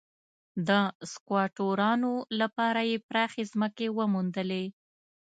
د 0.67 0.69
سکواټورانو 1.11 2.11
لپاره 2.39 2.81
یې 2.89 2.97
پراخې 3.09 3.43
ځمکې 3.51 3.87
وموندلې. 3.97 4.65